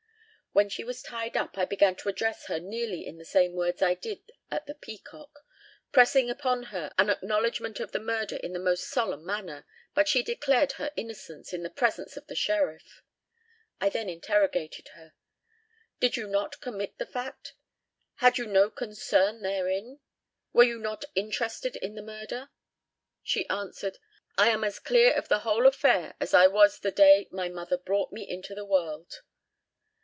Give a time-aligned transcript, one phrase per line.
[0.53, 3.81] When she was tied up I began to address her nearly in the same words
[3.81, 5.45] I did at the Peacock,
[5.93, 10.21] pressing upon her an acknowledgment of the murder in the most solemn manner, but she
[10.21, 13.01] declared her innocence in the presence of the sheriff.
[13.79, 15.13] I then interrogated her.
[16.01, 17.53] 'Did you not commit the fact?
[18.15, 20.01] Had you no concern therein?
[20.51, 22.49] Were you not interested in the murder?'
[23.23, 23.99] She answered,
[24.37, 27.77] 'I am as clear of the whole affair as I was the day my mother
[27.77, 29.21] brought me into the world.'